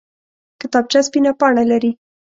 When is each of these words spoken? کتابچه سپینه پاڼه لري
کتابچه 0.61 0.99
سپینه 1.07 1.31
پاڼه 1.39 1.63
لري 1.71 1.91